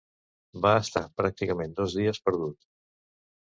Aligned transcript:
Va 0.63 0.71
estar 0.83 1.03
pràcticament 1.21 1.75
dos 1.81 1.97
dies 1.99 2.21
perdut. 2.31 2.59